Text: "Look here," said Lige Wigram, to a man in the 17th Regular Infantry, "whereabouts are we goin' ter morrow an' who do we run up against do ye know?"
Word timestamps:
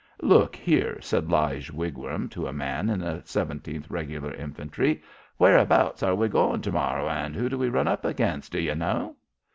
"Look 0.23 0.55
here," 0.55 0.97
said 0.99 1.29
Lige 1.29 1.69
Wigram, 1.69 2.27
to 2.29 2.47
a 2.47 2.51
man 2.51 2.89
in 2.89 3.01
the 3.01 3.21
17th 3.23 3.85
Regular 3.91 4.33
Infantry, 4.33 5.03
"whereabouts 5.37 6.01
are 6.01 6.15
we 6.15 6.27
goin' 6.27 6.59
ter 6.63 6.71
morrow 6.71 7.07
an' 7.07 7.35
who 7.35 7.47
do 7.49 7.57
we 7.59 7.69
run 7.69 7.87
up 7.87 8.03
against 8.03 8.53
do 8.53 8.59
ye 8.59 8.73
know?" 8.73 9.15